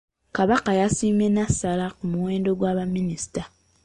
[0.35, 3.41] Kabaka yasiimye n'asala ku muwendo gwa baminisita.